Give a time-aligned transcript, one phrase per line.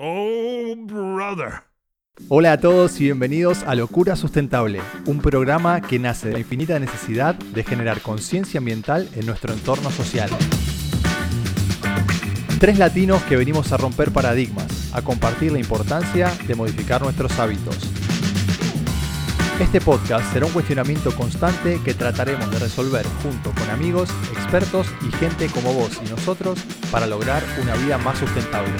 [0.00, 1.64] Oh, brother.
[2.28, 6.78] Hola a todos y bienvenidos a Locura Sustentable, un programa que nace de la infinita
[6.78, 10.30] necesidad de generar conciencia ambiental en nuestro entorno social.
[12.60, 17.76] Tres latinos que venimos a romper paradigmas, a compartir la importancia de modificar nuestros hábitos.
[19.58, 25.10] Este podcast será un cuestionamiento constante que trataremos de resolver junto con amigos, expertos y
[25.16, 26.60] gente como vos y nosotros
[26.92, 28.70] para lograr una vida más sustentable.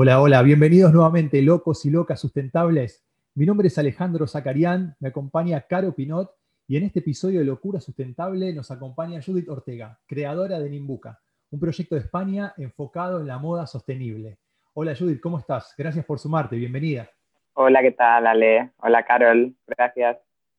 [0.00, 3.04] Hola, hola, bienvenidos nuevamente, locos y locas sustentables.
[3.34, 6.30] Mi nombre es Alejandro Zacarián, me acompaña Caro Pinot
[6.68, 11.18] y en este episodio de Locura Sustentable nos acompaña Judith Ortega, creadora de Nimbuca,
[11.50, 14.38] un proyecto de España enfocado en la moda sostenible.
[14.72, 15.74] Hola Judith, ¿cómo estás?
[15.76, 17.10] Gracias por sumarte, bienvenida.
[17.54, 18.70] Hola, ¿qué tal, Ale?
[18.76, 20.18] Hola, Carol, gracias.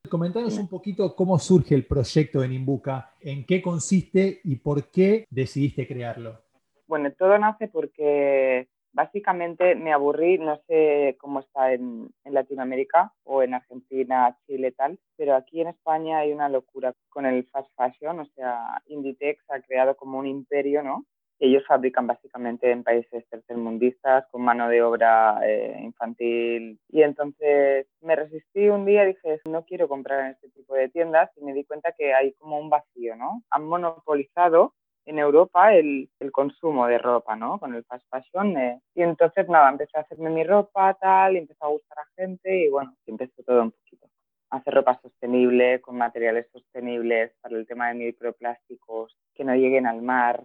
[0.09, 5.25] Comentanos un poquito cómo surge el proyecto de Nimbuca, en qué consiste y por qué
[5.29, 6.41] decidiste crearlo.
[6.87, 13.55] Bueno, todo nace porque básicamente me aburrí, no sé cómo está en, Latinoamérica o en
[13.55, 18.25] Argentina, Chile, tal, pero aquí en España hay una locura con el fast fashion, o
[18.35, 21.05] sea, Inditex ha creado como un imperio, ¿no?
[21.39, 26.79] Ellos fabrican básicamente en países tercermundistas con mano de obra eh, infantil.
[26.89, 31.31] Y entonces me resistí un día dije, no quiero comprar en este tipo de tiendas
[31.37, 33.41] y me di cuenta que hay como un vacío, ¿no?
[33.51, 34.73] Han monopolizado
[35.09, 37.59] en Europa el, el, consumo de ropa, ¿no?
[37.59, 38.55] Con el fast fashion.
[38.57, 42.07] Eh, y entonces, nada, empecé a hacerme mi ropa, tal, y empezó a gustar a
[42.15, 44.07] gente y bueno, empezó todo un poquito.
[44.51, 50.03] Hacer ropa sostenible, con materiales sostenibles, para el tema de microplásticos, que no lleguen al
[50.03, 50.43] mar.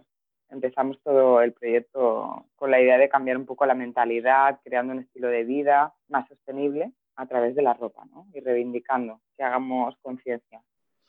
[0.49, 4.99] Empezamos todo el proyecto con la idea de cambiar un poco la mentalidad, creando un
[5.01, 8.25] estilo de vida más sostenible a través de la ropa, ¿no?
[8.33, 10.61] Y reivindicando que hagamos conciencia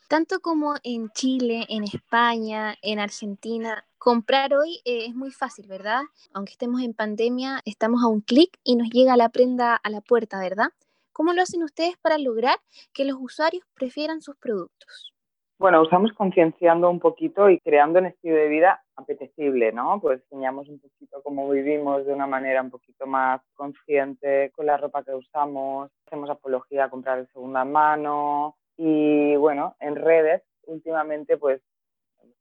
[0.07, 6.01] tanto como en Chile, en España, en Argentina, comprar hoy eh, es muy fácil, ¿verdad?
[6.33, 10.01] Aunque estemos en pandemia, estamos a un clic y nos llega la prenda a la
[10.01, 10.69] puerta, ¿verdad?
[11.11, 12.57] ¿Cómo lo hacen ustedes para lograr
[12.93, 15.13] que los usuarios prefieran sus productos?
[15.59, 19.99] Bueno, usamos concienciando un poquito y creando un estilo de vida apetecible, ¿no?
[19.99, 24.77] Pues enseñamos un poquito cómo vivimos de una manera un poquito más consciente con la
[24.77, 31.37] ropa que usamos, hacemos apología a comprar de segunda mano, y bueno, en redes últimamente
[31.37, 31.61] pues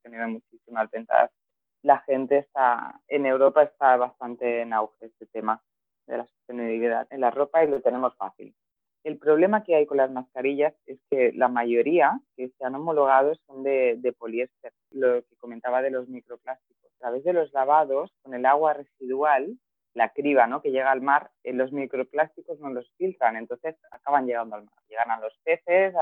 [0.07, 1.31] tenido muchísimas ventas.
[1.83, 5.63] La gente está, en Europa está bastante en auge este tema
[6.07, 8.55] de la sostenibilidad en la ropa y lo tenemos fácil.
[9.05, 13.35] El problema que hay con las mascarillas es que la mayoría que se han homologado
[13.47, 16.91] son de, de poliéster, lo que comentaba de los microplásticos.
[16.97, 19.57] A través de los lavados, con el agua residual,
[19.97, 20.61] la criba ¿no?
[20.61, 24.75] que llega al mar, eh, los microplásticos no los filtran, entonces acaban llegando al mar.
[24.89, 25.95] Llegan a los peces,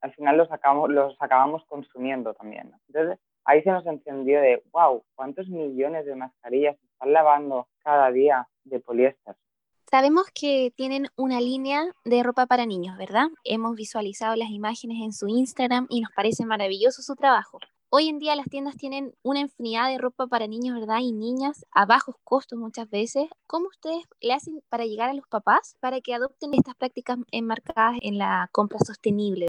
[0.00, 2.72] al final los, acabamos, los acabamos consumiendo también.
[2.88, 8.10] Entonces ahí se nos encendió de, wow, ¿cuántos millones de mascarillas se están lavando cada
[8.10, 9.34] día de poliéster?
[9.90, 13.28] Sabemos que tienen una línea de ropa para niños, ¿verdad?
[13.44, 17.58] Hemos visualizado las imágenes en su Instagram y nos parece maravilloso su trabajo.
[17.90, 21.00] Hoy en día las tiendas tienen una infinidad de ropa para niños, ¿verdad?
[21.00, 23.28] Y niñas a bajos costos muchas veces.
[23.46, 27.96] ¿Cómo ustedes le hacen para llegar a los papás para que adopten estas prácticas enmarcadas
[28.02, 29.47] en la compra sostenible?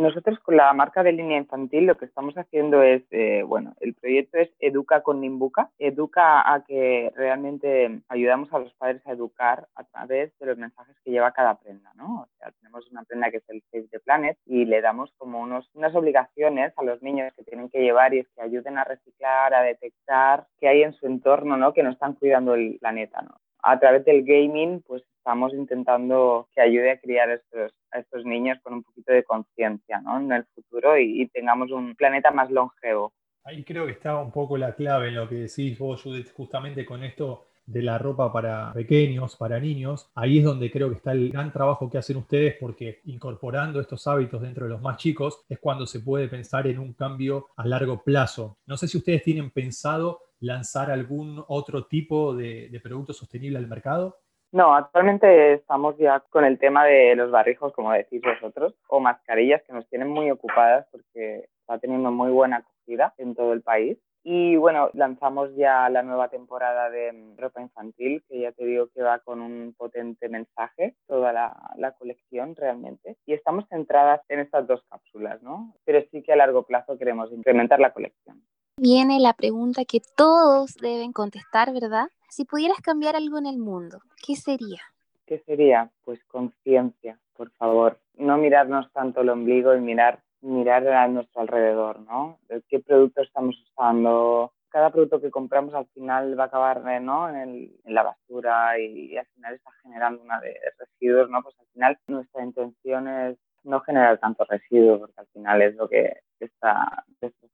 [0.00, 3.92] Nosotros con la marca de línea infantil lo que estamos haciendo es, eh, bueno, el
[3.92, 5.72] proyecto es Educa con Nimbuca.
[5.78, 10.96] Educa a que realmente ayudamos a los padres a educar a través de los mensajes
[11.04, 12.22] que lleva cada prenda, ¿no?
[12.22, 15.38] O sea, tenemos una prenda que es el Save the Planet y le damos como
[15.38, 18.84] unos, unas obligaciones a los niños que tienen que llevar y es que ayuden a
[18.84, 21.74] reciclar, a detectar qué hay en su entorno, ¿no?
[21.74, 23.34] Que no están cuidando el planeta, ¿no?
[23.62, 28.58] A través del gaming, pues estamos intentando que ayude a criar estos, a estos niños
[28.62, 30.18] con un poquito de conciencia ¿no?
[30.18, 33.12] en el futuro y, tengamos un planeta más longevo.
[33.44, 36.84] Ahí creo que está un poco la clave en lo que decís vos, Judith, justamente
[36.84, 40.10] con esto de la ropa para pequeños, para niños.
[40.14, 44.06] Ahí es donde creo que está el gran trabajo que hacen ustedes porque incorporando estos
[44.06, 47.66] hábitos dentro de los más chicos es cuando se puede pensar en un cambio a
[47.66, 48.58] largo plazo.
[48.66, 53.68] No sé si ustedes tienen pensado lanzar algún otro tipo de, de producto sostenible al
[53.68, 54.16] mercado.
[54.52, 59.62] No, actualmente estamos ya con el tema de los barrijos, como decís vosotros, o mascarillas
[59.62, 63.96] que nos tienen muy ocupadas porque está teniendo muy buena acogida en todo el país.
[64.22, 69.02] Y bueno, lanzamos ya la nueva temporada de ropa infantil, que ya te digo que
[69.02, 73.16] va con un potente mensaje, toda la, la, colección realmente.
[73.24, 75.74] Y estamos centradas en estas dos cápsulas, ¿no?
[75.84, 78.42] Pero sí que a largo plazo queremos incrementar la colección.
[78.82, 82.06] Viene la pregunta que todos deben contestar, ¿verdad?
[82.30, 84.80] Si pudieras cambiar algo en el mundo, ¿qué sería?
[85.26, 85.90] ¿Qué sería?
[86.02, 87.98] Pues conciencia, por favor.
[88.16, 92.38] No mirarnos tanto el ombligo y mirar, mirar a nuestro alrededor, ¿no?
[92.70, 94.54] ¿Qué productos estamos usando?
[94.70, 97.28] cada producto que compramos al final va a acabar ¿no?
[97.28, 101.42] en, la basura y, al final está generando una de residuos, ¿no?
[101.42, 105.88] Pues al final nuestra intención es no generar tanto residuos, porque al final es lo
[105.88, 107.04] que está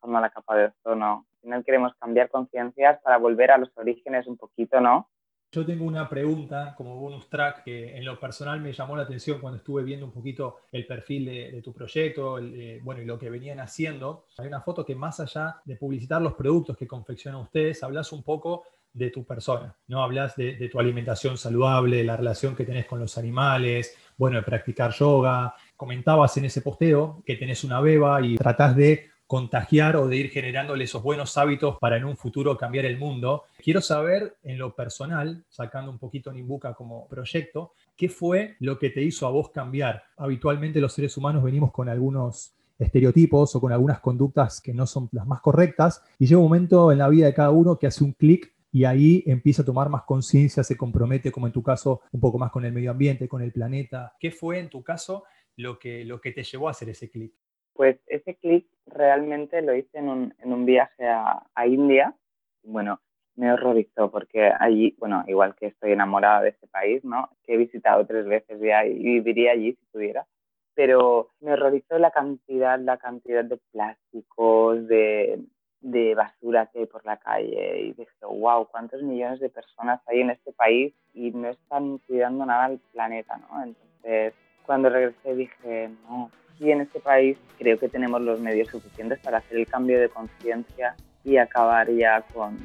[0.06, 1.26] destrozando la capa de ozono.
[1.34, 5.08] Al final queremos cambiar conciencias para volver a los orígenes un poquito, ¿no?
[5.52, 9.40] Yo tengo una pregunta como bonus track que en lo personal me llamó la atención
[9.40, 13.30] cuando estuve viendo un poquito el perfil de, tu proyecto, eh, bueno, y lo que
[13.30, 14.26] venían haciendo.
[14.38, 18.24] Hay una foto que más allá de publicitar los productos que confeccionan ustedes, hablas un
[18.24, 20.02] poco de tu persona, ¿no?
[20.02, 24.38] Hablas de, de, tu alimentación saludable, de la relación que tenés con los animales, bueno,
[24.38, 25.54] de practicar yoga.
[25.76, 30.30] Comentabas en ese posteo que tenés una beba y tratás de contagiar o de ir
[30.30, 33.44] generándole esos buenos hábitos para en un futuro cambiar el mundo.
[33.62, 38.90] Quiero saber en lo personal, sacando un poquito Nimbuca como proyecto, ¿qué fue lo que
[38.90, 40.04] te hizo a vos cambiar?
[40.16, 45.08] Habitualmente los seres humanos venimos con algunos estereotipos o con algunas conductas que no son
[45.12, 48.04] las más correctas y llega un momento en la vida de cada uno que hace
[48.04, 52.02] un clic y ahí empieza a tomar más conciencia, se compromete, como en tu caso,
[52.12, 54.14] un poco más con el medio ambiente, con el planeta.
[54.20, 55.24] ¿Qué fue en tu caso
[55.56, 57.32] lo que, lo que te llevó a hacer ese clic?
[57.76, 62.14] Pues ese clic realmente lo hice en un, en un viaje a, a, India.
[62.62, 63.00] Bueno,
[63.34, 67.28] me horrorizó porque allí, bueno, igual que estoy enamorada de este país, ¿no?
[67.44, 70.26] Que he visitado tres veces ya y viviría allí si pudiera.
[70.74, 75.40] Pero me horrorizó la cantidad, la cantidad de plásticos, de,
[75.80, 80.20] de basura que hay por la calle y dije, wow, cuántos millones de personas hay
[80.20, 83.62] en este país y no están cuidando nada al planeta, ¿no?
[83.62, 84.34] Entonces,
[84.64, 89.38] cuando regresé dije, no, y en este país creo que tenemos los medios suficientes para
[89.38, 90.94] hacer el cambio de conciencia
[91.24, 92.56] y acabar ya con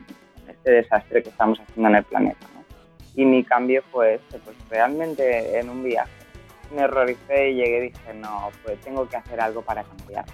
[0.47, 2.47] este desastre que estamos haciendo en el planeta.
[3.15, 6.21] Y mi cambio fue este, pues realmente en un viaje
[6.73, 10.25] me horroricé y llegué y dije, no, pues tengo que hacer algo para cambiar.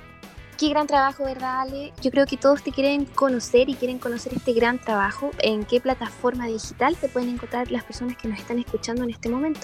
[0.57, 1.93] Qué gran trabajo, ¿verdad, Ale?
[2.01, 5.29] Yo creo que todos te quieren conocer y quieren conocer este gran trabajo.
[5.39, 9.29] ¿En qué plataforma digital te pueden encontrar las personas que nos están escuchando en este
[9.29, 9.61] momento?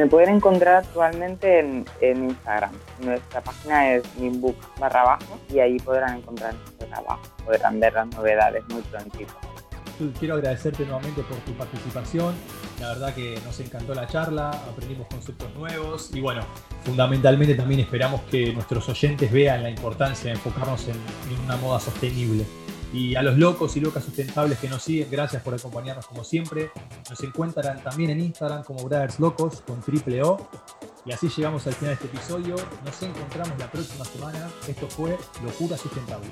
[0.00, 2.72] Me pueden encontrar actualmente en, Instagram.
[3.04, 8.06] Nuestra página es minbook barra abajo y ahí podrán encontrar nuestro trabajo, podrán ver las
[8.06, 9.34] novedades muy prontito.
[10.18, 12.34] Quiero agradecerte nuevamente por tu participación.
[12.80, 16.46] La verdad que nos encantó la charla, aprendimos conceptos nuevos y bueno,
[16.82, 20.96] fundamentalmente también esperamos que nuestros oyentes vean la importancia de enfocarnos en
[21.44, 22.46] una moda sostenible.
[22.92, 26.70] Y a los locos y locas sustentables que nos siguen, gracias por acompañarnos como siempre.
[27.08, 30.48] Nos encuentran también en Instagram como Brothers Locos con triple O.
[31.06, 32.56] Y así llegamos al final de este episodio.
[32.84, 34.50] Nos encontramos la próxima semana.
[34.66, 36.28] Esto fue Locura Sustentable.